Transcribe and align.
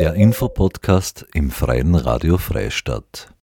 Der 0.00 0.14
Infopodcast 0.14 1.26
im 1.34 1.50
Freien 1.50 1.94
Radio 1.94 2.38
Freistadt. 2.38 3.34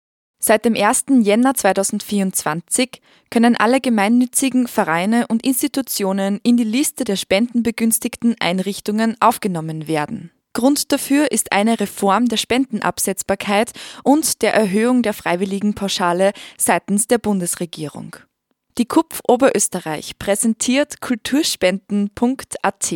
Seit 0.43 0.65
dem 0.65 0.75
1. 0.75 1.05
Jänner 1.21 1.53
2024 1.53 3.03
können 3.29 3.57
alle 3.57 3.83
gemeinnützigen 3.83 4.67
Vereine 4.67 5.27
und 5.27 5.45
Institutionen 5.45 6.41
in 6.45 6.57
die 6.57 6.65
Liste 6.65 7.05
der 7.05 7.17
spendenbegünstigten 7.17 8.37
Einrichtungen 8.41 9.19
aufgenommen 9.21 9.87
werden. 9.87 10.31
Grund 10.55 10.93
dafür 10.93 11.31
ist 11.31 11.53
eine 11.53 11.79
Reform 11.79 12.25
der 12.25 12.39
Spendenabsetzbarkeit 12.39 13.73
und 14.03 14.41
der 14.41 14.55
Erhöhung 14.55 15.03
der 15.03 15.13
Freiwilligenpauschale 15.13 16.33
seitens 16.57 17.07
der 17.07 17.19
Bundesregierung. 17.19 18.17
Die 18.79 18.87
KUPF 18.87 19.21
Oberösterreich 19.29 20.19
präsentiert 20.19 21.03
kulturspenden.at, 21.03 22.95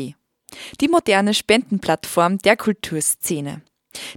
die 0.80 0.88
moderne 0.88 1.34
Spendenplattform 1.34 2.38
der 2.38 2.56
Kulturszene. 2.56 3.62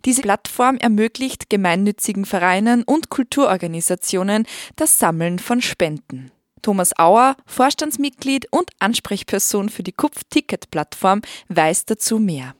Diese 0.05 0.21
Plattform 0.21 0.77
ermöglicht 0.77 1.49
gemeinnützigen 1.49 2.25
Vereinen 2.25 2.83
und 2.83 3.09
Kulturorganisationen 3.09 4.45
das 4.75 4.99
Sammeln 4.99 5.39
von 5.39 5.61
Spenden. 5.61 6.31
Thomas 6.61 6.97
Auer, 6.97 7.35
Vorstandsmitglied 7.45 8.47
und 8.51 8.69
Ansprechperson 8.79 9.69
für 9.69 9.83
die 9.83 9.91
KUPF-Ticket-Plattform, 9.91 11.21
weiß 11.49 11.85
dazu 11.85 12.19
mehr. 12.19 12.55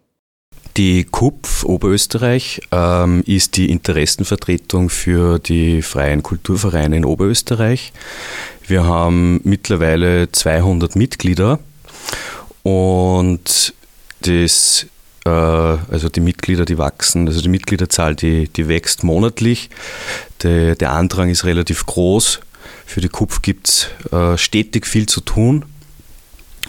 Die 0.76 1.04
KUPF 1.04 1.64
Oberösterreich 1.66 2.62
ähm, 2.72 3.24
ist 3.26 3.58
die 3.58 3.70
Interessenvertretung 3.70 4.90
für 4.90 5.40
die 5.40 5.82
freien 5.82 6.24
Kulturvereine 6.24 6.98
in 6.98 7.06
Oberösterreich. 7.06 7.94
Wir 8.68 8.84
haben 8.84 9.40
mittlerweile 9.44 10.32
200 10.32 10.96
Mitglieder 10.96 11.60
und 12.64 13.74
das, 14.22 14.86
äh, 15.26 15.30
also 15.30 16.10
die 16.10 16.22
Mitglieder, 16.22 16.66
die 16.66 16.78
wachsen, 16.78 17.28
also 17.28 17.42
die 17.42 17.50
Mitgliederzahl, 17.50 18.16
die, 18.16 18.48
die 18.48 18.68
wächst 18.68 19.04
monatlich. 19.04 19.70
Der, 20.42 20.76
der 20.76 20.92
Andrang 20.92 21.30
ist 21.30 21.46
relativ 21.46 21.86
groß. 21.86 22.40
Für 22.86 23.02
die 23.02 23.10
KUPF 23.10 23.42
gibt 23.42 23.70
es 23.70 23.88
äh, 24.12 24.38
stetig 24.38 24.88
viel 24.88 25.08
zu 25.08 25.22
tun 25.22 25.66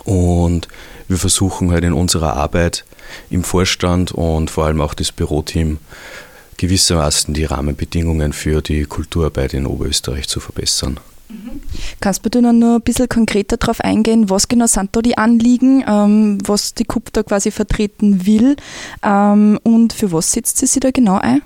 und 0.04 0.68
wir 1.08 1.18
versuchen 1.18 1.70
halt 1.70 1.84
in 1.84 1.92
unserer 1.92 2.34
Arbeit 2.34 2.84
im 3.30 3.44
Vorstand 3.44 4.12
und 4.12 4.50
vor 4.50 4.66
allem 4.66 4.80
auch 4.80 4.94
das 4.94 5.12
Büroteam 5.12 5.78
gewissermaßen 6.56 7.34
die 7.34 7.44
Rahmenbedingungen 7.44 8.32
für 8.32 8.62
die 8.62 8.84
Kulturarbeit 8.84 9.54
in 9.54 9.66
Oberösterreich 9.66 10.28
zu 10.28 10.40
verbessern. 10.40 10.98
Kannst 12.00 12.24
du 12.24 12.28
dann 12.28 12.58
noch 12.58 12.76
ein 12.76 12.80
bisschen 12.82 13.08
konkreter 13.08 13.56
darauf 13.56 13.80
eingehen, 13.80 14.30
was 14.30 14.48
genau 14.48 14.66
sind 14.66 14.94
da 14.94 15.00
die 15.00 15.16
Anliegen, 15.16 15.84
ähm, 15.86 16.38
was 16.44 16.74
die 16.74 16.84
KUP 16.84 17.12
da 17.12 17.22
quasi 17.22 17.50
vertreten 17.50 18.26
will 18.26 18.56
ähm, 19.02 19.58
und 19.62 19.92
für 19.92 20.12
was 20.12 20.32
setzt 20.32 20.58
sie 20.58 20.66
sich 20.66 20.80
da 20.80 20.90
genau 20.90 21.18
ein? 21.18 21.42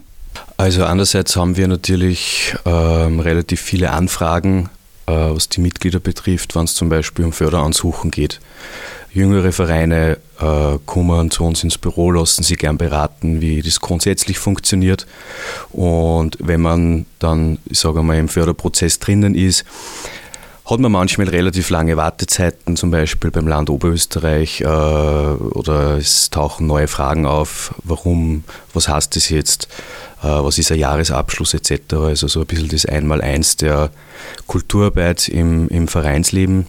Also 0.56 0.84
einerseits 0.84 1.36
haben 1.36 1.56
wir 1.56 1.69
natürlich 1.69 2.55
ähm, 2.64 3.20
relativ 3.20 3.61
viele 3.61 3.91
Anfragen, 3.91 4.69
äh, 5.06 5.12
was 5.12 5.48
die 5.48 5.61
Mitglieder 5.61 6.00
betrifft, 6.00 6.55
wenn 6.55 6.64
es 6.64 6.75
zum 6.75 6.89
Beispiel 6.89 7.25
um 7.25 7.33
Förderansuchen 7.33 8.11
geht 8.11 8.41
jüngere 9.12 9.53
Vereine 9.53 10.19
äh, 10.41 10.78
kommen 10.87 11.31
zu 11.31 11.45
uns 11.45 11.64
ins 11.64 11.78
Büro, 11.78 12.11
lassen 12.11 12.42
sich 12.42 12.59
gern 12.59 12.78
beraten, 12.78 13.41
wie 13.41 13.62
das 13.62 13.81
grundsätzlich 13.81 14.39
funktioniert. 14.39 15.06
Und 15.70 16.37
wenn 16.41 16.61
man 16.61 17.06
dann, 17.19 17.59
ich 17.67 17.79
sage 17.79 18.03
mal, 18.03 18.19
im 18.19 18.29
Förderprozess 18.29 18.98
drinnen 18.98 19.34
ist, 19.34 19.64
hat 20.69 20.81
man 20.81 20.92
manchmal 20.92 21.29
relativ 21.29 21.70
lange 21.70 21.97
Wartezeiten, 21.97 22.77
zum 22.77 22.91
Beispiel 22.91 23.31
beim 23.31 23.48
Land 23.48 23.70
Oberösterreich, 23.70 24.61
äh, 24.61 24.64
oder 24.64 25.97
es 25.97 26.29
tauchen 26.29 26.67
neue 26.67 26.89
Fragen 26.89 27.25
auf, 27.27 27.75
warum, 27.84 28.45
was 28.75 28.89
heißt 28.89 29.17
das 29.17 29.31
jetzt, 29.31 29.69
äh, 30.23 30.27
was 30.27 30.59
ist 30.59 30.70
ein 30.70 30.79
Jahresabschluss 30.79 31.55
etc. 31.55 31.95
Also 31.95 32.29
so 32.29 32.41
ein 32.41 32.47
bisschen 32.47 32.69
das 32.69 32.84
Einmaleins 32.84 33.56
der 33.56 33.91
Kulturarbeit 34.46 35.29
im, 35.29 35.69
im 35.69 35.89
Vereinsleben. 35.89 36.67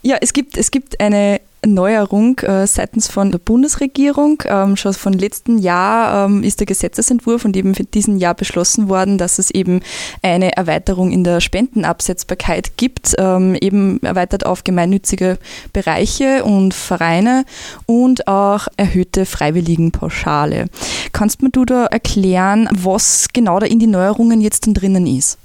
Ja, 0.00 0.16
es 0.20 0.32
gibt, 0.32 0.56
es 0.56 0.70
gibt 0.70 1.00
eine 1.00 1.40
Neuerung 1.66 2.38
äh, 2.40 2.66
seitens 2.66 3.08
von 3.08 3.30
der 3.30 3.38
Bundesregierung. 3.38 4.42
Ähm, 4.46 4.76
schon 4.76 4.94
von 4.94 5.12
letzten 5.12 5.58
Jahr 5.58 6.26
ähm, 6.26 6.42
ist 6.42 6.60
der 6.60 6.66
Gesetzesentwurf 6.66 7.44
und 7.44 7.56
eben 7.56 7.74
für 7.74 7.84
diesen 7.84 8.18
Jahr 8.18 8.34
beschlossen 8.34 8.88
worden, 8.88 9.18
dass 9.18 9.38
es 9.38 9.50
eben 9.50 9.80
eine 10.22 10.56
Erweiterung 10.56 11.12
in 11.12 11.24
der 11.24 11.40
Spendenabsetzbarkeit 11.40 12.76
gibt, 12.76 13.14
ähm, 13.18 13.56
eben 13.60 14.02
erweitert 14.02 14.46
auf 14.46 14.64
gemeinnützige 14.64 15.38
Bereiche 15.72 16.44
und 16.44 16.74
Vereine 16.74 17.44
und 17.86 18.28
auch 18.28 18.68
erhöhte 18.76 19.26
Freiwilligenpauschale. 19.26 20.66
Kannst 21.12 21.42
mir 21.42 21.50
du 21.50 21.64
da 21.64 21.86
erklären, 21.86 22.68
was 22.72 23.28
genau 23.32 23.58
da 23.58 23.66
in 23.66 23.78
die 23.78 23.86
Neuerungen 23.86 24.40
jetzt 24.40 24.66
drinnen 24.66 25.06
ist? 25.06 25.38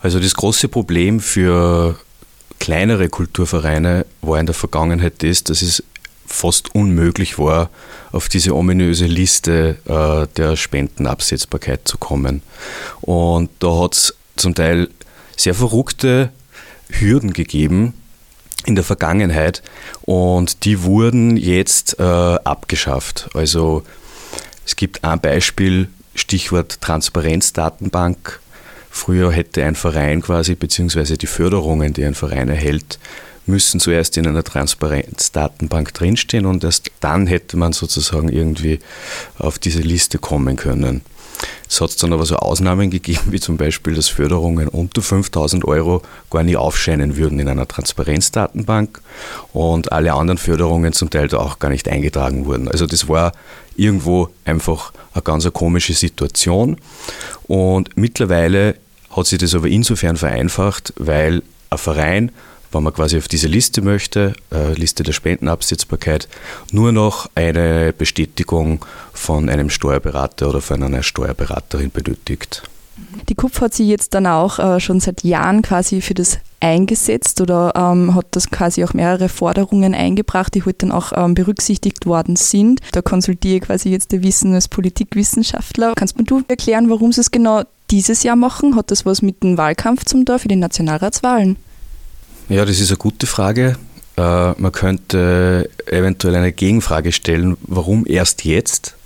Also 0.00 0.20
das 0.20 0.34
große 0.34 0.68
Problem 0.68 1.18
für 1.18 1.96
kleinere 2.60 3.08
Kulturvereine 3.08 4.06
war 4.22 4.40
in 4.40 4.46
der 4.46 4.54
Vergangenheit 4.54 5.22
das, 5.22 5.44
dass 5.44 5.62
es 5.62 5.82
fast 6.26 6.74
unmöglich 6.74 7.38
war, 7.38 7.70
auf 8.12 8.28
diese 8.28 8.54
ominöse 8.54 9.06
Liste 9.06 9.76
äh, 9.84 10.26
der 10.36 10.56
Spendenabsetzbarkeit 10.56 11.86
zu 11.86 11.98
kommen. 11.98 12.42
Und 13.00 13.50
da 13.58 13.82
hat 13.82 13.94
es 13.94 14.14
zum 14.36 14.54
Teil 14.54 14.88
sehr 15.36 15.54
verrückte 15.54 16.30
Hürden 16.88 17.32
gegeben 17.32 17.94
in 18.66 18.74
der 18.74 18.84
Vergangenheit 18.84 19.62
und 20.02 20.64
die 20.64 20.82
wurden 20.82 21.36
jetzt 21.36 21.98
äh, 21.98 22.02
abgeschafft. 22.02 23.28
Also 23.34 23.82
es 24.64 24.76
gibt 24.76 25.04
ein 25.04 25.20
Beispiel, 25.20 25.88
Stichwort 26.14 26.80
Transparenzdatenbank. 26.80 28.40
Früher 28.96 29.32
hätte 29.32 29.64
ein 29.64 29.74
Verein 29.74 30.22
quasi, 30.22 30.54
beziehungsweise 30.54 31.18
die 31.18 31.26
Förderungen, 31.26 31.92
die 31.92 32.04
ein 32.04 32.14
Verein 32.14 32.48
erhält, 32.48 33.00
müssen 33.44 33.80
zuerst 33.80 34.16
in 34.16 34.26
einer 34.26 34.44
Transparenzdatenbank 34.44 35.92
drinstehen 35.92 36.46
und 36.46 36.62
erst 36.62 36.92
dann 37.00 37.26
hätte 37.26 37.56
man 37.56 37.72
sozusagen 37.72 38.28
irgendwie 38.28 38.78
auf 39.36 39.58
diese 39.58 39.80
Liste 39.80 40.18
kommen 40.18 40.54
können. 40.54 41.02
Es 41.68 41.80
hat 41.80 42.00
dann 42.04 42.12
aber 42.12 42.24
so 42.24 42.36
Ausnahmen 42.36 42.88
gegeben, 42.90 43.32
wie 43.32 43.40
zum 43.40 43.56
Beispiel, 43.56 43.94
dass 43.94 44.08
Förderungen 44.08 44.68
unter 44.68 45.02
5000 45.02 45.64
Euro 45.64 46.02
gar 46.30 46.44
nie 46.44 46.56
aufscheinen 46.56 47.16
würden 47.16 47.40
in 47.40 47.48
einer 47.48 47.66
Transparenzdatenbank 47.66 49.02
und 49.52 49.90
alle 49.90 50.12
anderen 50.12 50.38
Förderungen 50.38 50.92
zum 50.92 51.10
Teil 51.10 51.26
da 51.26 51.38
auch 51.38 51.58
gar 51.58 51.70
nicht 51.70 51.88
eingetragen 51.88 52.46
wurden. 52.46 52.68
Also 52.68 52.86
das 52.86 53.08
war 53.08 53.32
irgendwo 53.76 54.28
einfach 54.44 54.92
eine 55.14 55.22
ganz 55.22 55.52
komische 55.52 55.94
Situation 55.94 56.76
und 57.48 57.96
mittlerweile 57.96 58.76
hat 59.16 59.26
sich 59.26 59.38
das 59.38 59.54
aber 59.54 59.68
insofern 59.68 60.16
vereinfacht, 60.16 60.92
weil 60.96 61.42
ein 61.70 61.78
Verein, 61.78 62.32
wenn 62.72 62.82
man 62.82 62.92
quasi 62.92 63.16
auf 63.16 63.28
diese 63.28 63.46
Liste 63.46 63.82
möchte, 63.82 64.34
äh, 64.52 64.74
Liste 64.74 65.02
der 65.02 65.12
Spendenabsetzbarkeit, 65.12 66.28
nur 66.72 66.92
noch 66.92 67.30
eine 67.34 67.92
Bestätigung 67.92 68.84
von 69.12 69.48
einem 69.48 69.70
Steuerberater 69.70 70.48
oder 70.48 70.60
von 70.60 70.82
einer 70.82 71.02
Steuerberaterin 71.02 71.90
benötigt. 71.90 72.62
Die 73.28 73.34
KUPF 73.34 73.60
hat 73.60 73.74
sich 73.74 73.88
jetzt 73.88 74.14
dann 74.14 74.26
auch 74.26 74.58
äh, 74.58 74.80
schon 74.80 75.00
seit 75.00 75.24
Jahren 75.24 75.62
quasi 75.62 76.00
für 76.00 76.14
das 76.14 76.38
eingesetzt 76.60 77.40
oder 77.40 77.72
ähm, 77.76 78.14
hat 78.14 78.26
das 78.30 78.50
quasi 78.50 78.84
auch 78.84 78.94
mehrere 78.94 79.28
Forderungen 79.28 79.94
eingebracht, 79.94 80.54
die 80.54 80.60
heute 80.60 80.66
halt 80.66 80.82
dann 80.84 80.92
auch 80.92 81.12
ähm, 81.14 81.34
berücksichtigt 81.34 82.06
worden 82.06 82.36
sind. 82.36 82.80
Da 82.92 83.02
konsultiere 83.02 83.56
ich 83.56 83.62
quasi 83.62 83.90
jetzt 83.90 84.12
der 84.12 84.22
Wissen 84.22 84.54
als 84.54 84.68
Politikwissenschaftler. 84.68 85.92
Kannst 85.94 86.16
mir 86.16 86.24
du 86.24 86.42
erklären, 86.48 86.88
warum 86.88 87.10
es 87.10 87.30
genau 87.30 87.64
dieses 87.94 88.24
Jahr 88.24 88.34
machen? 88.34 88.74
Hat 88.74 88.90
das 88.90 89.06
was 89.06 89.22
mit 89.22 89.44
dem 89.44 89.56
Wahlkampf 89.56 90.04
zum 90.04 90.24
Tor 90.24 90.40
für 90.40 90.48
die 90.48 90.56
Nationalratswahlen? 90.56 91.56
Ja, 92.48 92.64
das 92.64 92.80
ist 92.80 92.90
eine 92.90 92.98
gute 92.98 93.26
Frage. 93.28 93.76
Äh, 94.16 94.20
man 94.60 94.72
könnte 94.72 95.70
eventuell 95.86 96.34
eine 96.34 96.52
Gegenfrage 96.52 97.12
stellen, 97.12 97.56
warum 97.62 98.04
erst 98.04 98.44
jetzt? 98.44 98.96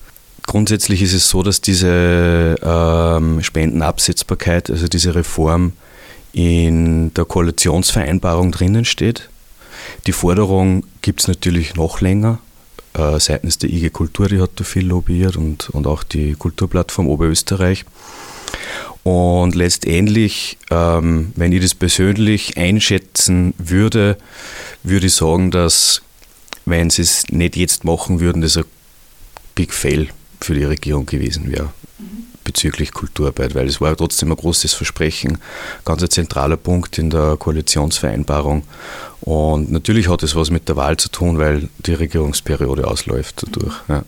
Grundsätzlich 0.46 1.02
ist 1.02 1.12
es 1.12 1.28
so, 1.28 1.42
dass 1.42 1.60
diese 1.60 2.56
ähm, 2.62 3.42
Spendenabsetzbarkeit, 3.42 4.70
also 4.70 4.88
diese 4.88 5.14
Reform 5.14 5.74
in 6.32 7.12
der 7.12 7.26
Koalitionsvereinbarung 7.26 8.52
drinnen 8.52 8.86
steht. 8.86 9.28
Die 10.06 10.12
Forderung 10.12 10.84
gibt 11.02 11.20
es 11.20 11.28
natürlich 11.28 11.74
noch 11.74 12.00
länger. 12.00 12.38
Äh, 12.94 13.20
seitens 13.20 13.58
der 13.58 13.68
IG 13.68 13.90
Kultur, 13.90 14.28
die 14.28 14.40
hat 14.40 14.52
da 14.56 14.64
viel 14.64 14.86
lobbyiert 14.86 15.36
und, 15.36 15.68
und 15.70 15.86
auch 15.86 16.02
die 16.02 16.32
Kulturplattform 16.32 17.06
Oberösterreich. 17.06 17.84
Und 19.08 19.54
letztendlich, 19.54 20.58
ähm, 20.70 21.32
wenn 21.34 21.52
ich 21.52 21.62
das 21.62 21.74
persönlich 21.74 22.58
einschätzen 22.58 23.54
würde, 23.56 24.18
würde 24.82 25.06
ich 25.06 25.14
sagen, 25.14 25.50
dass 25.50 26.02
wenn 26.66 26.90
sie 26.90 27.00
es 27.02 27.26
nicht 27.28 27.56
jetzt 27.56 27.84
machen 27.84 28.20
würden, 28.20 28.42
das 28.42 28.58
ein 28.58 28.64
Big 29.54 29.72
Fail 29.72 30.08
für 30.42 30.52
die 30.52 30.64
Regierung 30.64 31.06
gewesen 31.06 31.50
wäre 31.50 31.70
bezüglich 32.44 32.92
Kulturarbeit, 32.92 33.54
weil 33.54 33.66
es 33.66 33.80
war 33.80 33.94
trotzdem 33.94 34.30
ein 34.30 34.36
großes 34.36 34.72
Versprechen, 34.72 35.38
ganz 35.84 36.02
ein 36.02 36.08
zentraler 36.08 36.56
Punkt 36.56 36.96
in 36.96 37.10
der 37.10 37.36
Koalitionsvereinbarung. 37.38 38.62
Und 39.20 39.70
natürlich 39.70 40.08
hat 40.08 40.22
es 40.22 40.34
was 40.34 40.50
mit 40.50 40.66
der 40.66 40.76
Wahl 40.76 40.96
zu 40.96 41.10
tun, 41.10 41.38
weil 41.38 41.68
die 41.78 41.92
Regierungsperiode 41.92 42.86
ausläuft 42.86 43.42
dadurch. 43.42 43.74
Ja. 43.88 44.02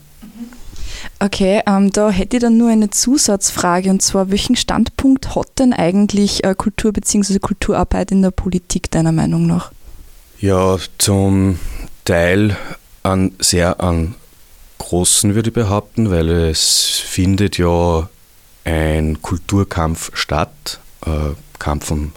Okay, 1.23 1.61
ähm, 1.67 1.93
da 1.93 2.11
hätte 2.11 2.39
ich 2.39 2.41
dann 2.41 2.57
nur 2.57 2.71
eine 2.71 2.89
Zusatzfrage 2.89 3.91
und 3.91 4.01
zwar, 4.01 4.31
welchen 4.31 4.57
Standpunkt 4.57 5.35
hat 5.35 5.59
denn 5.59 5.75
eigentlich 5.75 6.45
äh, 6.45 6.55
Kultur 6.55 6.95
bzw. 6.95 7.39
Kulturarbeit 7.39 8.11
in 8.11 8.23
der 8.23 8.31
Politik 8.31 8.91
deiner 8.91 9.13
Meinung 9.13 9.47
nach? 9.47 9.71
Ja, 10.41 10.79
zum 10.97 11.59
Teil 12.07 12.57
an 13.03 13.33
sehr 13.39 13.81
an 13.81 14.15
großen 14.79 15.35
würde 15.35 15.51
ich 15.51 15.55
behaupten, 15.55 16.11
weil 16.11 16.31
es 16.31 17.03
findet 17.05 17.59
ja 17.59 18.09
ein 18.65 19.21
Kulturkampf 19.21 20.11
statt, 20.15 20.81
äh, 21.05 21.35
Kampf 21.59 21.91
um 21.91 22.13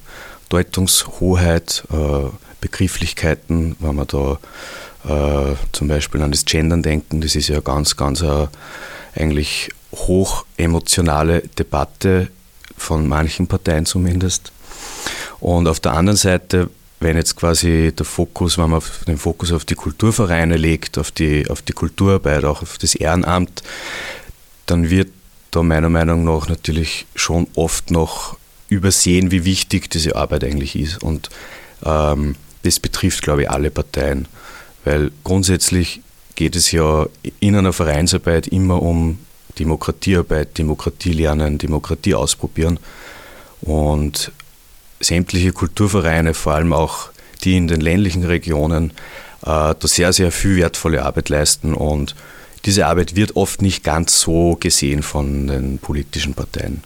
Deutungshoheit, 0.47 1.83
äh, 1.91 2.29
Begrifflichkeiten, 2.61 3.75
wenn 3.79 3.95
wir 3.95 4.05
da 4.05 4.39
äh, 5.07 5.55
zum 5.71 5.87
Beispiel 5.87 6.21
an 6.21 6.31
das 6.31 6.45
Gendern 6.45 6.83
denken, 6.83 7.21
das 7.21 7.35
ist 7.35 7.49
ja 7.49 7.59
ganz, 7.59 7.95
ganz 7.95 8.21
eine 8.21 8.49
eigentlich 9.15 9.69
hoch 9.91 10.45
emotionale 10.57 11.41
Debatte 11.41 12.29
von 12.77 13.07
manchen 13.07 13.47
Parteien 13.47 13.85
zumindest. 13.85 14.51
Und 15.39 15.67
auf 15.67 15.79
der 15.79 15.93
anderen 15.93 16.17
Seite, 16.17 16.69
wenn 16.99 17.17
jetzt 17.17 17.35
quasi 17.35 17.93
der 17.97 18.05
Fokus, 18.05 18.57
wenn 18.57 18.69
man 18.69 18.81
den 19.07 19.17
Fokus 19.17 19.51
auf 19.51 19.65
die 19.65 19.75
Kulturvereine 19.75 20.57
legt, 20.57 20.97
auf 20.97 21.11
die, 21.11 21.49
auf 21.49 21.61
die 21.61 21.73
Kulturarbeit, 21.73 22.45
auch 22.45 22.61
auf 22.61 22.77
das 22.77 22.95
Ehrenamt, 22.95 23.61
dann 24.65 24.89
wird 24.89 25.09
da 25.51 25.61
meiner 25.61 25.89
Meinung 25.89 26.23
nach 26.23 26.47
natürlich 26.47 27.05
schon 27.15 27.47
oft 27.55 27.91
noch 27.91 28.37
übersehen, 28.69 29.31
wie 29.31 29.45
wichtig 29.45 29.89
diese 29.89 30.15
Arbeit 30.15 30.43
eigentlich 30.43 30.75
ist. 30.75 31.03
Und 31.03 31.29
ähm, 31.85 32.35
das 32.63 32.79
betrifft, 32.79 33.21
glaube 33.21 33.43
ich, 33.43 33.51
alle 33.51 33.69
Parteien. 33.69 34.27
Weil 34.85 35.11
grundsätzlich 35.23 36.01
geht 36.35 36.55
es 36.55 36.71
ja 36.71 37.07
in 37.39 37.55
einer 37.55 37.73
Vereinsarbeit 37.73 38.47
immer 38.47 38.81
um 38.81 39.19
Demokratiearbeit, 39.59 40.57
Demokratie 40.57 41.13
lernen, 41.13 41.57
Demokratie 41.57 42.15
ausprobieren. 42.15 42.79
Und 43.61 44.31
sämtliche 44.99 45.51
Kulturvereine, 45.51 46.33
vor 46.33 46.53
allem 46.53 46.73
auch 46.73 47.09
die 47.43 47.57
in 47.57 47.67
den 47.67 47.81
ländlichen 47.81 48.23
Regionen, 48.23 48.91
äh, 49.41 49.45
da 49.45 49.77
sehr, 49.83 50.13
sehr 50.13 50.31
viel 50.31 50.57
wertvolle 50.57 51.03
Arbeit 51.03 51.29
leisten. 51.29 51.73
Und 51.73 52.15
diese 52.65 52.87
Arbeit 52.87 53.15
wird 53.15 53.35
oft 53.35 53.61
nicht 53.61 53.83
ganz 53.83 54.19
so 54.19 54.55
gesehen 54.59 55.03
von 55.03 55.47
den 55.47 55.77
politischen 55.77 56.33
Parteien. 56.33 56.83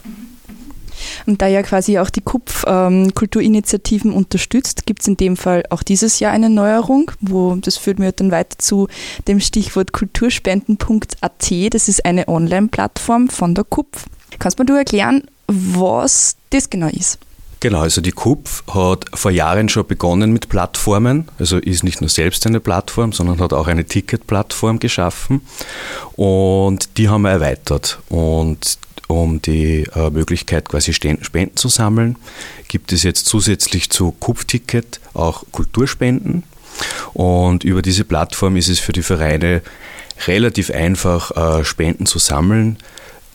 Und 1.26 1.42
da 1.42 1.48
ja 1.48 1.62
quasi 1.64 2.00
auch 2.00 2.10
die 2.10 2.22
KUPF 2.22 2.66
ähm, 2.68 3.14
Kulturinitiativen 3.14 4.12
unterstützt, 4.14 4.86
gibt 4.86 5.02
es 5.02 5.08
in 5.08 5.18
dem 5.18 5.38
Fall 5.38 5.64
auch 5.70 5.84
dieses 5.84 6.20
Jahr 6.20 6.32
eine 6.32 6.50
Neuerung, 6.50 7.12
wo 7.22 7.56
das 7.56 7.78
führt 7.78 8.00
mir 8.00 8.12
dann 8.12 8.32
weiter 8.32 8.58
zu 8.58 8.88
dem 9.28 9.40
Stichwort 9.40 9.94
kulturspenden.at. 9.94 11.74
Das 11.74 11.88
ist 11.88 12.06
eine 12.06 12.28
Online-Plattform 12.28 13.30
von 13.30 13.56
der 13.56 13.64
KUPF. 13.64 14.06
Kannst 14.40 14.60
du 14.60 14.64
mir 14.64 14.78
erklären, 14.78 15.24
was 15.48 16.36
das 16.50 16.70
genau 16.70 16.88
ist? 16.88 17.20
Genau, 17.60 17.80
also 17.80 18.02
die 18.02 18.12
KUPF 18.12 18.64
hat 18.68 19.06
vor 19.16 19.32
Jahren 19.32 19.68
schon 19.68 19.88
begonnen 19.88 20.32
mit 20.32 20.48
Plattformen, 20.48 21.28
also 21.40 21.58
ist 21.58 21.84
nicht 21.84 22.02
nur 22.02 22.10
selbst 22.10 22.46
eine 22.46 22.60
Plattform, 22.60 23.14
sondern 23.14 23.40
hat 23.40 23.52
auch 23.52 23.68
eine 23.68 23.84
Ticket-Plattform 23.84 24.78
geschaffen 24.78 25.42
und 26.16 26.98
die 26.98 27.10
haben 27.10 27.24
wir 27.24 27.32
erweitert. 27.32 27.98
Und 28.10 28.78
um 29.08 29.42
die 29.42 29.88
äh, 29.96 30.10
Möglichkeit, 30.10 30.70
quasi 30.70 30.94
Spenden 30.94 31.56
zu 31.56 31.70
sammeln, 31.70 32.18
gibt 32.68 32.92
es 32.92 33.04
jetzt 33.04 33.26
zusätzlich 33.26 33.90
zu 33.90 34.12
Kupfticket 34.12 35.00
auch 35.14 35.44
Kulturspenden. 35.52 36.44
Und 37.14 37.64
über 37.64 37.82
diese 37.82 38.04
Plattform 38.04 38.56
ist 38.58 38.68
es 38.68 38.80
für 38.80 38.92
die 38.92 39.02
Vereine 39.02 39.62
relativ 40.28 40.70
einfach, 40.72 41.32
äh, 41.32 41.64
Spenden 41.64 42.06
zu 42.06 42.20
sammeln. 42.20 42.78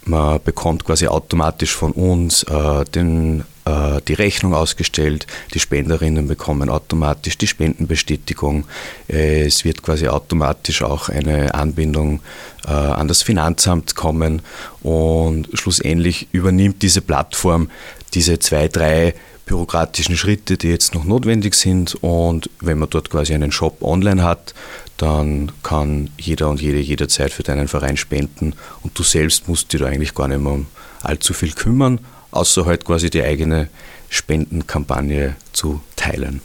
Man 0.04 0.40
bekommt 0.42 0.84
quasi 0.84 1.06
automatisch 1.06 1.74
von 1.74 1.92
uns 1.92 2.42
äh, 2.44 2.84
den 2.84 3.44
die 3.64 4.14
Rechnung 4.14 4.54
ausgestellt, 4.54 5.26
die 5.54 5.60
Spenderinnen 5.60 6.26
bekommen 6.26 6.68
automatisch 6.68 7.38
die 7.38 7.46
Spendenbestätigung, 7.46 8.64
es 9.06 9.64
wird 9.64 9.82
quasi 9.82 10.08
automatisch 10.08 10.82
auch 10.82 11.08
eine 11.08 11.54
Anbindung 11.54 12.20
äh, 12.66 12.70
an 12.70 13.08
das 13.08 13.22
Finanzamt 13.22 13.94
kommen. 13.94 14.42
Und 14.82 15.48
schlussendlich 15.54 16.28
übernimmt 16.32 16.82
diese 16.82 17.00
Plattform 17.00 17.70
diese 18.14 18.38
zwei, 18.38 18.68
drei 18.68 19.14
bürokratischen 19.46 20.16
Schritte, 20.16 20.56
die 20.56 20.68
jetzt 20.68 20.94
noch 20.94 21.04
notwendig 21.04 21.54
sind. 21.54 21.96
Und 22.02 22.50
wenn 22.60 22.78
man 22.78 22.90
dort 22.90 23.10
quasi 23.10 23.34
einen 23.34 23.52
Shop 23.52 23.82
online 23.82 24.22
hat, 24.22 24.54
dann 24.96 25.50
kann 25.62 26.10
jeder 26.18 26.48
und 26.48 26.60
jede 26.60 26.78
jederzeit 26.78 27.32
für 27.32 27.42
deinen 27.42 27.68
Verein 27.68 27.96
spenden. 27.96 28.54
Und 28.82 28.98
du 28.98 29.02
selbst 29.02 29.48
musst 29.48 29.72
dich 29.72 29.80
da 29.80 29.86
eigentlich 29.86 30.14
gar 30.14 30.28
nicht 30.28 30.40
mehr 30.40 30.52
um 30.52 30.66
allzu 31.02 31.34
viel 31.34 31.52
kümmern, 31.52 31.98
außer 32.32 32.66
halt 32.66 32.84
quasi 32.84 33.08
die 33.08 33.22
eigene 33.22 33.68
Spendenkampagne 34.08 35.36
zu 35.52 35.80
teilen. 35.96 36.40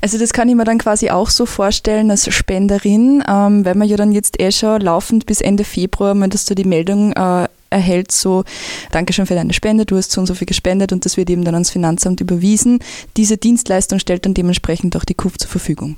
Also 0.00 0.18
das 0.18 0.32
kann 0.32 0.48
ich 0.48 0.54
mir 0.54 0.64
dann 0.64 0.78
quasi 0.78 1.10
auch 1.10 1.30
so 1.30 1.46
vorstellen 1.46 2.10
als 2.10 2.32
Spenderin, 2.32 3.24
ähm, 3.28 3.64
weil 3.64 3.74
man 3.74 3.88
ja 3.88 3.96
dann 3.96 4.12
jetzt 4.12 4.40
eh 4.40 4.52
schon 4.52 4.80
laufend 4.80 5.26
bis 5.26 5.40
Ende 5.40 5.64
Februar, 5.64 6.18
wenn 6.18 6.30
dass 6.30 6.44
du 6.44 6.54
die 6.54 6.64
Meldung 6.64 7.12
äh, 7.12 7.48
erhält, 7.70 8.12
so 8.12 8.44
Dankeschön 8.90 9.26
für 9.26 9.34
deine 9.34 9.54
Spende, 9.54 9.86
du 9.86 9.96
hast 9.96 10.12
so 10.12 10.20
und 10.20 10.26
so 10.26 10.34
viel 10.34 10.46
gespendet 10.46 10.92
und 10.92 11.04
das 11.04 11.16
wird 11.16 11.30
eben 11.30 11.44
dann 11.44 11.54
ans 11.54 11.70
Finanzamt 11.70 12.20
überwiesen. 12.20 12.80
Diese 13.16 13.38
Dienstleistung 13.38 13.98
stellt 13.98 14.26
dann 14.26 14.34
dementsprechend 14.34 14.96
auch 14.96 15.04
die 15.04 15.14
KUF 15.14 15.38
zur 15.38 15.48
Verfügung. 15.48 15.96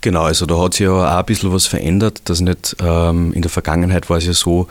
Genau, 0.00 0.22
also 0.22 0.46
da 0.46 0.58
hat 0.58 0.74
sich 0.74 0.86
ja 0.86 0.92
auch 0.92 1.18
ein 1.18 1.24
bisschen 1.24 1.52
was 1.52 1.66
verändert. 1.66 2.22
Das 2.26 2.40
nicht, 2.40 2.76
ähm, 2.80 3.32
in 3.32 3.42
der 3.42 3.50
Vergangenheit 3.50 4.08
war 4.08 4.18
es 4.18 4.26
ja 4.26 4.32
so, 4.32 4.68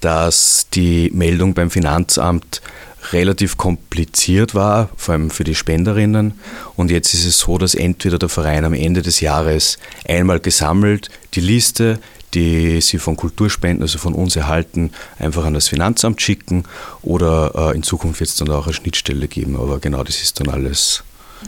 dass 0.00 0.68
die 0.72 1.10
Meldung 1.12 1.54
beim 1.54 1.70
Finanzamt 1.70 2.62
relativ 3.12 3.56
kompliziert 3.56 4.54
war, 4.54 4.88
vor 4.96 5.14
allem 5.14 5.30
für 5.30 5.44
die 5.44 5.54
Spenderinnen. 5.54 6.34
Und 6.76 6.90
jetzt 6.90 7.14
ist 7.14 7.24
es 7.24 7.38
so, 7.38 7.58
dass 7.58 7.74
entweder 7.74 8.18
der 8.18 8.28
Verein 8.28 8.64
am 8.64 8.74
Ende 8.74 9.02
des 9.02 9.20
Jahres 9.20 9.78
einmal 10.08 10.40
gesammelt 10.40 11.10
die 11.34 11.40
Liste, 11.40 11.98
die 12.34 12.80
sie 12.80 12.98
von 12.98 13.16
Kulturspenden, 13.16 13.82
also 13.82 13.98
von 13.98 14.14
uns 14.14 14.36
erhalten, 14.36 14.90
einfach 15.18 15.44
an 15.44 15.54
das 15.54 15.68
Finanzamt 15.68 16.20
schicken 16.20 16.64
oder 17.02 17.70
äh, 17.72 17.76
in 17.76 17.82
Zukunft 17.82 18.20
wird 18.20 18.30
es 18.30 18.36
dann 18.36 18.50
auch 18.50 18.66
eine 18.66 18.74
Schnittstelle 18.74 19.28
geben. 19.28 19.56
Aber 19.56 19.78
genau 19.78 20.04
das 20.04 20.20
ist 20.22 20.40
dann 20.40 20.48
alles 20.48 21.02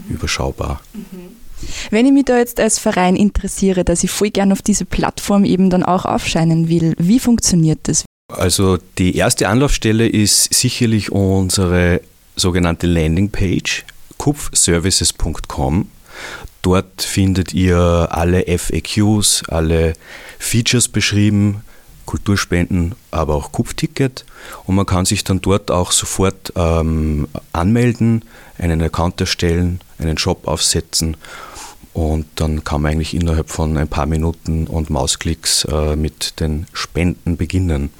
mhm. 0.08 0.14
überschaubar. 0.14 0.81
Mhm. 0.94 1.37
Wenn 1.90 2.06
ich 2.06 2.12
mich 2.12 2.25
da 2.25 2.38
jetzt 2.38 2.60
als 2.60 2.78
Verein 2.78 3.16
interessiere, 3.16 3.84
dass 3.84 4.05
ich 4.05 4.10
voll 4.10 4.31
gern 4.31 4.52
auf 4.52 4.62
diese 4.62 4.84
Plattform 4.84 5.44
eben 5.44 5.70
dann 5.70 5.82
auch 5.82 6.05
aufscheinen 6.05 6.69
will, 6.69 6.94
wie 6.99 7.19
funktioniert 7.19 7.81
das? 7.84 8.05
Also 8.31 8.77
die 8.99 9.17
erste 9.17 9.49
Anlaufstelle 9.49 10.06
ist 10.06 10.53
sicherlich 10.53 11.11
unsere 11.11 12.03
sogenannte 12.37 12.87
Landingpage 12.87 13.87
kupfservices.com. 14.19 15.89
Dort 16.61 17.01
findet 17.01 17.55
ihr 17.55 18.08
alle 18.11 18.44
FAQs, 18.58 19.44
alle 19.49 19.94
Features 20.39 20.89
beschrieben, 20.89 21.63
Kulturspenden, 22.05 22.97
aber 23.11 23.35
auch 23.35 23.51
Kupfticket. 23.51 24.27
Und 24.67 24.75
man 24.75 24.85
kann 24.85 25.06
sich 25.06 25.25
dann 25.25 25.41
dort 25.41 25.70
auch 25.70 25.93
sofort 25.93 26.53
ähm, 26.55 27.29
anmelden, 27.53 28.27
einen 28.58 28.82
Account 28.82 29.23
erstellen, 29.23 29.81
einen 29.99 30.19
Shop 30.19 30.47
aufsetzen 30.47 31.17
und 31.98 32.26
dann 32.36 32.62
kann 32.62 32.82
man 32.82 32.93
eigentlich 32.93 33.12
innerhalb 33.12 33.50
von 33.50 33.76
ein 33.76 33.88
paar 33.88 34.06
Minuten 34.06 34.69
und 34.69 34.88
Mausklicks 34.88 35.64
äh, 35.64 35.96
mit 35.96 36.38
den 36.38 36.69
Spenden 36.72 37.36
beginnen. 37.36 37.90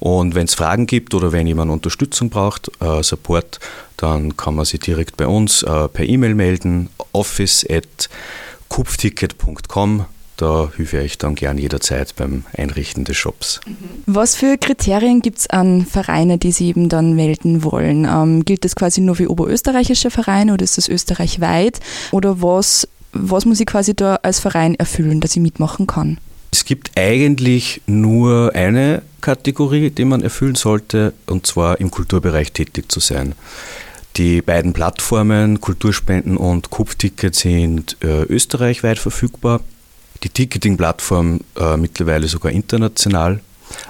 Und 0.00 0.34
wenn 0.34 0.46
es 0.46 0.56
Fragen 0.56 0.88
gibt 0.88 1.14
oder 1.14 1.30
wenn 1.30 1.46
jemand 1.46 1.70
Unterstützung 1.70 2.30
braucht, 2.30 2.68
äh, 2.80 3.00
Support, 3.00 3.60
dann 3.96 4.36
kann 4.36 4.56
man 4.56 4.64
sich 4.64 4.80
direkt 4.80 5.16
bei 5.16 5.28
uns 5.28 5.62
äh, 5.62 5.86
per 5.86 6.04
E-Mail 6.04 6.34
melden, 6.34 6.88
office.kupfticket.com. 7.12 10.06
Da 10.36 10.72
helfe 10.76 11.00
ich 11.02 11.18
dann 11.18 11.36
gern 11.36 11.58
jederzeit 11.58 12.16
beim 12.16 12.44
Einrichten 12.56 13.04
des 13.04 13.16
Shops. 13.16 13.60
Mhm. 13.66 13.76
Was 14.06 14.34
für 14.34 14.58
Kriterien 14.58 15.22
gibt 15.22 15.38
es 15.38 15.48
an 15.48 15.86
Vereine, 15.86 16.38
die 16.38 16.50
Sie 16.50 16.66
eben 16.66 16.88
dann 16.88 17.14
melden 17.14 17.62
wollen? 17.62 18.04
Ähm, 18.04 18.44
gilt 18.44 18.64
das 18.64 18.74
quasi 18.74 19.00
nur 19.00 19.14
für 19.14 19.30
oberösterreichische 19.30 20.10
Vereine 20.10 20.54
oder 20.54 20.64
ist 20.64 20.76
das 20.76 20.88
österreichweit? 20.88 21.78
Oder 22.10 22.42
was 22.42 22.88
was 23.12 23.44
muss 23.44 23.60
ich 23.60 23.66
quasi 23.66 23.94
da 23.94 24.16
als 24.16 24.40
Verein 24.40 24.74
erfüllen, 24.74 25.20
dass 25.20 25.36
ich 25.36 25.42
mitmachen 25.42 25.86
kann? 25.86 26.18
Es 26.50 26.64
gibt 26.64 26.92
eigentlich 26.96 27.82
nur 27.86 28.54
eine 28.54 29.02
Kategorie, 29.20 29.90
die 29.90 30.04
man 30.04 30.22
erfüllen 30.22 30.54
sollte, 30.54 31.12
und 31.26 31.46
zwar 31.46 31.80
im 31.80 31.90
Kulturbereich 31.90 32.52
tätig 32.52 32.90
zu 32.90 33.00
sein. 33.00 33.34
Die 34.16 34.42
beiden 34.42 34.72
Plattformen 34.72 35.60
Kulturspenden 35.60 36.36
und 36.36 36.70
Kupfticket 36.70 37.34
sind 37.34 37.96
äh, 38.02 38.22
österreichweit 38.22 38.98
verfügbar. 38.98 39.60
Die 40.24 40.28
Ticketing-Plattform 40.28 41.40
äh, 41.56 41.76
mittlerweile 41.76 42.26
sogar 42.26 42.50
international. 42.50 43.40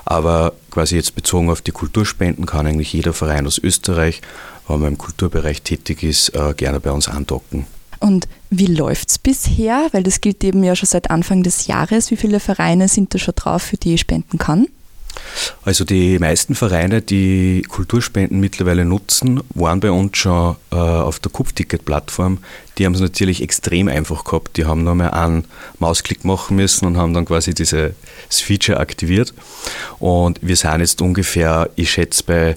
Aber 0.04 0.52
quasi 0.70 0.96
jetzt 0.96 1.14
bezogen 1.14 1.50
auf 1.50 1.62
die 1.62 1.70
Kulturspenden 1.70 2.44
kann 2.44 2.66
eigentlich 2.66 2.92
jeder 2.92 3.12
Verein 3.12 3.46
aus 3.46 3.58
Österreich, 3.58 4.20
wenn 4.66 4.80
man 4.80 4.88
im 4.92 4.98
Kulturbereich 4.98 5.62
tätig 5.62 6.02
ist, 6.02 6.34
äh, 6.34 6.52
gerne 6.54 6.80
bei 6.80 6.90
uns 6.90 7.08
andocken. 7.08 7.66
Und 8.00 8.28
wie 8.50 8.66
läuft 8.66 9.10
es 9.10 9.18
bisher? 9.18 9.88
Weil 9.92 10.02
das 10.02 10.20
gilt 10.20 10.42
eben 10.44 10.62
ja 10.64 10.76
schon 10.76 10.86
seit 10.86 11.10
Anfang 11.10 11.42
des 11.42 11.66
Jahres. 11.66 12.10
Wie 12.10 12.16
viele 12.16 12.40
Vereine 12.40 12.88
sind 12.88 13.14
da 13.14 13.18
schon 13.18 13.34
drauf, 13.34 13.62
für 13.62 13.76
die 13.76 13.94
ich 13.94 14.00
spenden 14.00 14.38
kann? 14.38 14.68
Also 15.64 15.84
die 15.84 16.18
meisten 16.18 16.54
Vereine, 16.54 17.02
die 17.02 17.62
Kulturspenden 17.68 18.40
mittlerweile 18.40 18.84
nutzen, 18.84 19.40
waren 19.54 19.80
bei 19.80 19.90
uns 19.90 20.16
schon 20.16 20.56
äh, 20.70 20.76
auf 20.76 21.18
der 21.18 21.32
Kupfticket-Plattform. 21.32 22.38
Die 22.76 22.86
haben 22.86 22.94
es 22.94 23.00
natürlich 23.00 23.42
extrem 23.42 23.88
einfach 23.88 24.24
gehabt. 24.24 24.56
Die 24.56 24.64
haben 24.64 24.84
nur 24.84 24.94
mehr 24.94 25.14
einen 25.14 25.44
Mausklick 25.78 26.24
machen 26.24 26.56
müssen 26.56 26.86
und 26.86 26.96
haben 26.96 27.14
dann 27.14 27.24
quasi 27.24 27.54
dieses 27.54 27.92
Feature 28.30 28.78
aktiviert. 28.78 29.34
Und 29.98 30.38
wir 30.42 30.56
sind 30.56 30.80
jetzt 30.80 31.02
ungefähr, 31.02 31.70
ich 31.76 31.90
schätze, 31.90 32.22
bei 32.24 32.56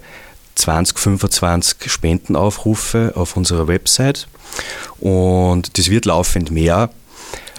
20, 0.56 1.00
25 1.00 1.92
Spendenaufrufe 1.92 3.14
auf 3.16 3.36
unserer 3.38 3.68
Website. 3.68 4.28
Und 5.00 5.78
das 5.78 5.90
wird 5.90 6.06
laufend 6.06 6.52
mehr. 6.52 6.90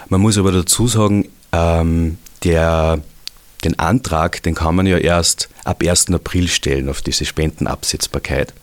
Man 0.09 0.21
muss 0.21 0.37
aber 0.37 0.51
dazu 0.51 0.87
sagen, 0.87 1.27
ähm, 1.51 2.17
der, 2.43 2.99
den 3.63 3.79
Antrag, 3.79 4.43
den 4.43 4.55
kann 4.55 4.75
man 4.75 4.85
ja 4.85 4.97
erst 4.97 5.49
ab 5.63 5.83
1. 5.85 6.11
April 6.11 6.47
stellen 6.47 6.89
auf 6.89 7.01
diese 7.01 7.25
Spendenabsetzbarkeit. 7.25 8.53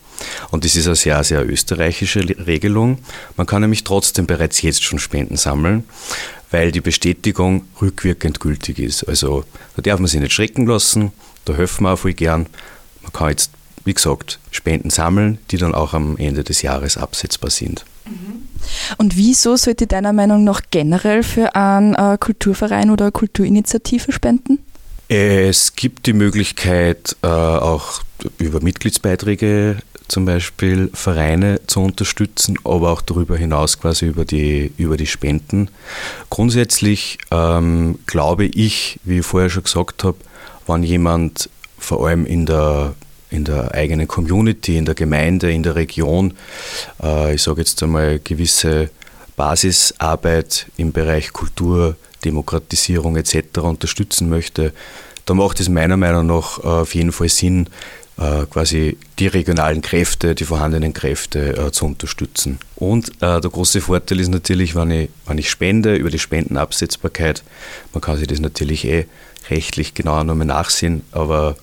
Und 0.51 0.65
das 0.65 0.77
ist 0.77 0.87
eine 0.87 0.97
sehr, 0.97 1.23
sehr 1.25 1.49
österreichische 1.49 2.21
Regelung. 2.47 2.99
Man 3.37 3.47
kann 3.47 3.63
nämlich 3.63 3.85
trotzdem 3.85 4.27
bereits 4.27 4.61
jetzt 4.63 4.83
schon 4.83 4.99
Spenden 4.99 5.37
sammeln, 5.37 5.85
weil 6.51 6.73
die 6.73 6.81
Bestätigung 6.81 7.65
rückwirkend 7.81 8.41
gültig 8.41 8.79
ist. 8.79 9.05
Also 9.05 9.45
da 9.77 9.83
darf 9.83 9.99
man 9.99 10.09
sich 10.09 10.21
nicht 10.21 10.33
schrecken 10.33 10.67
lassen, 10.67 11.13
da 11.45 11.55
helfen 11.55 11.85
wir 11.85 11.93
auch 11.93 11.99
voll 11.99 12.13
gern. 12.13 12.47
Man 13.03 13.13
kann 13.13 13.31
jetzt, 13.31 13.51
wie 13.91 13.95
gesagt, 13.95 14.39
Spenden 14.53 14.89
sammeln, 14.89 15.39
die 15.51 15.57
dann 15.57 15.75
auch 15.75 15.95
am 15.95 16.17
Ende 16.17 16.45
des 16.45 16.63
Jahres 16.63 16.97
absetzbar 16.97 17.51
sind. 17.51 17.85
Und 18.99 19.17
wieso 19.17 19.57
sollte 19.57 19.89
deiner 19.89 20.13
Meinung 20.13 20.45
nach 20.45 20.61
generell 20.71 21.25
für 21.25 21.57
einen 21.57 21.97
äh, 21.97 22.17
Kulturverein 22.21 22.91
oder 22.91 23.11
Kulturinitiative 23.11 24.13
spenden? 24.13 24.61
Es 25.09 25.75
gibt 25.75 26.07
die 26.07 26.13
Möglichkeit, 26.13 27.17
äh, 27.23 27.27
auch 27.27 28.03
über 28.39 28.61
Mitgliedsbeiträge 28.61 29.79
zum 30.07 30.25
Beispiel 30.25 30.89
Vereine 30.95 31.61
zu 31.67 31.81
unterstützen, 31.81 32.59
aber 32.63 32.93
auch 32.93 33.03
darüber 33.03 33.37
hinaus 33.37 33.81
quasi 33.81 34.07
über 34.07 34.25
die, 34.25 34.73
über 34.77 34.97
die 34.97 35.07
Spenden. 35.07 35.69
Grundsätzlich 36.31 37.19
ähm, 37.33 37.99
glaube 38.07 38.45
ich, 38.45 39.01
wie 39.03 39.19
ich 39.19 39.27
vorher 39.27 39.51
schon 39.51 39.65
gesagt 39.65 40.05
habe, 40.05 40.19
wenn 40.69 40.85
jemand 40.85 41.51
vor 41.77 42.07
allem 42.07 42.25
in 42.25 42.47
der 42.47 42.95
in 43.31 43.45
der 43.45 43.73
eigenen 43.75 44.09
Community, 44.09 44.77
in 44.77 44.85
der 44.85 44.95
Gemeinde, 44.95 45.53
in 45.53 45.63
der 45.63 45.77
Region, 45.77 46.35
äh, 47.03 47.35
ich 47.35 47.43
sage 47.43 47.61
jetzt 47.61 47.83
einmal 47.83 48.19
gewisse 48.19 48.91
Basisarbeit 49.37 50.67
im 50.77 50.93
Bereich 50.93 51.33
Kultur, 51.33 51.97
Demokratisierung 52.25 53.17
etc. 53.17 53.59
unterstützen 53.61 54.29
möchte, 54.29 54.73
da 55.27 55.35
macht 55.35 55.61
es 55.61 55.69
meiner 55.69 55.97
Meinung 55.97 56.27
nach 56.27 56.59
äh, 56.59 56.67
auf 56.67 56.95
jeden 56.95 57.13
Fall 57.13 57.29
Sinn, 57.29 57.69
äh, 58.21 58.45
quasi 58.51 58.99
die 59.19 59.29
regionalen 59.29 59.81
Kräfte, 59.81 60.35
die 60.35 60.45
vorhandenen 60.45 60.93
Kräfte 60.93 61.57
äh, 61.57 61.73
zu 61.73 61.87
unterstützen. 61.87 62.59
Und 62.77 63.09
äh, 63.23 63.41
der 63.41 63.51
große 63.51 63.81
Vorteil 63.81 64.21
ist 64.21 64.29
natürlich, 64.29 64.75
wenn 64.75 64.91
ich, 64.91 65.09
wenn 65.27 65.39
ich 65.39 65.49
spende, 65.49 65.95
über 65.97 66.11
die 66.11 66.19
Spendenabsetzbarkeit, 66.19 67.43
man 67.95 68.03
kann 68.03 68.19
sich 68.19 68.27
das 68.27 68.41
natürlich 68.41 68.85
eh 68.85 69.07
rechtlich 69.49 69.95
genauer 69.95 70.25
nochmal 70.25 70.47
nachsehen, 70.47 71.03
aber 71.13 71.57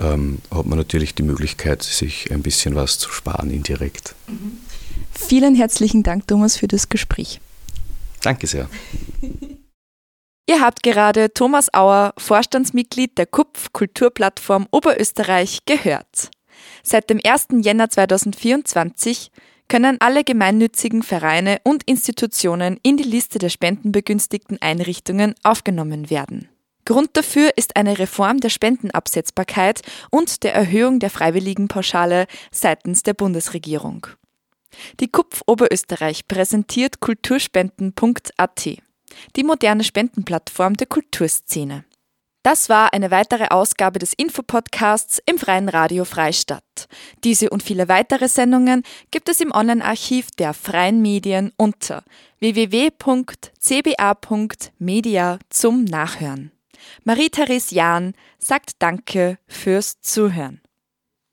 ähm, 0.00 0.38
hat 0.50 0.66
man 0.66 0.78
natürlich 0.78 1.14
die 1.14 1.22
Möglichkeit, 1.22 1.82
sich 1.82 2.32
ein 2.32 2.42
bisschen 2.42 2.74
was 2.74 2.98
zu 2.98 3.10
sparen 3.10 3.50
indirekt. 3.50 4.14
Mhm. 4.26 4.58
Vielen 5.12 5.54
herzlichen 5.54 6.02
Dank, 6.02 6.26
Thomas, 6.26 6.56
für 6.56 6.68
das 6.68 6.88
Gespräch. 6.88 7.40
Danke 8.22 8.46
sehr. 8.46 8.68
Ihr 10.48 10.60
habt 10.60 10.82
gerade 10.82 11.32
Thomas 11.32 11.72
Auer, 11.72 12.12
Vorstandsmitglied 12.18 13.16
der 13.18 13.26
KUPF 13.26 13.72
Kulturplattform 13.72 14.66
Oberösterreich, 14.72 15.60
gehört. 15.64 16.30
Seit 16.82 17.08
dem 17.08 17.20
1. 17.22 17.48
Jänner 17.62 17.88
2024 17.88 19.30
können 19.68 19.98
alle 20.00 20.24
gemeinnützigen 20.24 21.04
Vereine 21.04 21.60
und 21.62 21.84
Institutionen 21.84 22.80
in 22.82 22.96
die 22.96 23.04
Liste 23.04 23.38
der 23.38 23.48
spendenbegünstigten 23.48 24.60
Einrichtungen 24.60 25.34
aufgenommen 25.44 26.10
werden. 26.10 26.48
Grund 26.84 27.10
dafür 27.14 27.52
ist 27.56 27.76
eine 27.76 27.98
Reform 27.98 28.40
der 28.40 28.48
Spendenabsetzbarkeit 28.48 29.82
und 30.10 30.42
der 30.42 30.54
Erhöhung 30.54 30.98
der 30.98 31.10
Freiwilligenpauschale 31.10 32.26
seitens 32.50 33.02
der 33.02 33.14
Bundesregierung. 33.14 34.06
Die 35.00 35.08
KUPF 35.08 35.42
Oberösterreich 35.46 36.26
präsentiert 36.28 37.00
kulturspenden.at, 37.00 38.64
die 39.36 39.44
moderne 39.44 39.84
Spendenplattform 39.84 40.74
der 40.74 40.86
Kulturszene. 40.86 41.84
Das 42.42 42.70
war 42.70 42.94
eine 42.94 43.10
weitere 43.10 43.48
Ausgabe 43.48 43.98
des 43.98 44.14
Infopodcasts 44.14 45.20
im 45.26 45.36
Freien 45.36 45.68
Radio 45.68 46.06
Freistadt. 46.06 46.88
Diese 47.22 47.50
und 47.50 47.62
viele 47.62 47.88
weitere 47.88 48.28
Sendungen 48.28 48.82
gibt 49.10 49.28
es 49.28 49.40
im 49.40 49.52
Online-Archiv 49.52 50.30
der 50.38 50.54
Freien 50.54 51.02
Medien 51.02 51.52
unter 51.58 52.02
www.cba.media 52.38 52.98
zum 55.50 55.84
Nachhören. 55.84 56.50
Marie-Therese 57.04 57.74
Jahn 57.74 58.14
sagt 58.38 58.82
Danke 58.82 59.38
fürs 59.46 60.00
Zuhören. 60.00 60.60